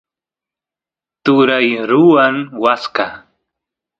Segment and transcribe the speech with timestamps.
[1.23, 3.05] turay ruwan waska